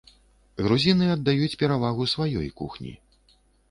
Грузіны 0.67 1.05
аддаюць 1.17 1.59
перавагу 1.61 2.11
сваёй 2.17 2.53
кухні. 2.61 3.01